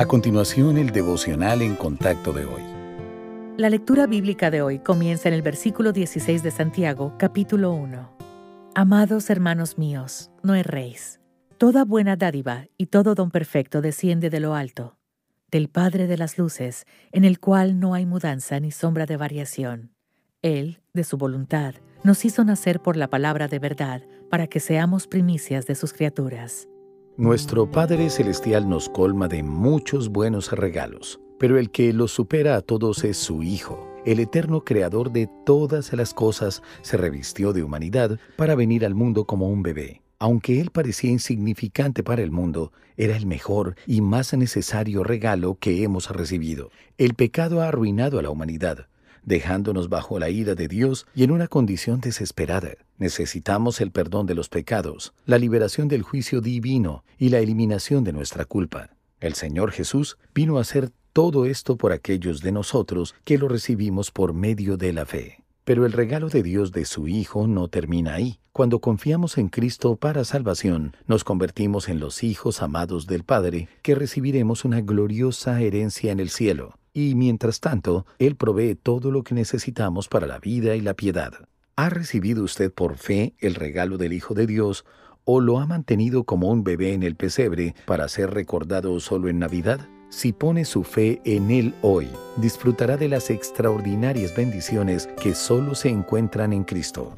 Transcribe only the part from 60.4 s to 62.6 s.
a hacer todo esto por aquellos de